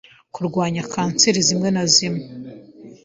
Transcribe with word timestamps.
Kurwanya 0.33 0.81
kanseri 0.93 1.39
zimwe 1.47 1.69
na 1.75 1.83
zimwe 1.93 2.23